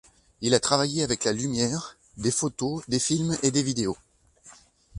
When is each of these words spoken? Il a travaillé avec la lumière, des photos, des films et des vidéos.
Il 0.41 0.55
a 0.55 0.59
travaillé 0.59 1.03
avec 1.03 1.25
la 1.25 1.31
lumière, 1.31 1.95
des 2.17 2.31
photos, 2.31 2.81
des 2.87 2.97
films 2.97 3.37
et 3.43 3.51
des 3.51 3.61
vidéos. 3.61 3.97